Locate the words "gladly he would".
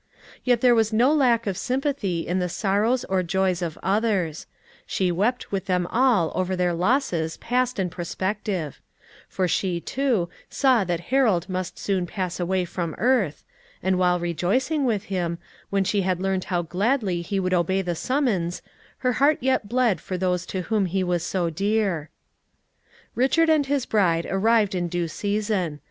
16.63-17.53